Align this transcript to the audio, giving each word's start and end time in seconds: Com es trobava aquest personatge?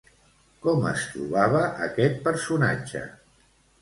Com 0.65 0.87
es 0.91 1.03
trobava 1.11 1.61
aquest 1.89 2.19
personatge? 2.31 3.05